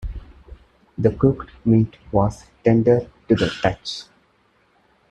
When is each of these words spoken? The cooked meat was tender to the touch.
The 0.97 1.11
cooked 1.11 1.51
meat 1.63 1.95
was 2.11 2.47
tender 2.63 3.01
to 3.29 3.35
the 3.35 3.55
touch. 3.61 4.05